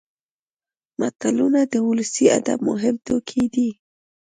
متلونه 0.99 1.61
د 1.73 1.75
ولسي 1.87 2.25
ادب 2.37 2.59
مهم 2.69 2.95
توکي 3.07 3.45
دي 3.53 3.69